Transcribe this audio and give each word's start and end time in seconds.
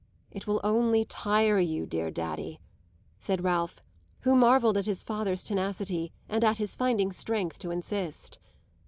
"It 0.31 0.47
will 0.47 0.59
only 0.63 1.05
tire 1.05 1.59
you, 1.59 1.85
dear 1.85 2.09
daddy," 2.09 2.59
said 3.19 3.43
Ralph, 3.43 3.83
who 4.21 4.35
marvelled 4.35 4.77
at 4.77 4.87
his 4.87 5.03
father's 5.03 5.43
tenacity 5.43 6.11
and 6.27 6.43
at 6.43 6.57
his 6.57 6.75
finding 6.75 7.11
strength 7.11 7.59
to 7.59 7.69
insist. 7.69 8.39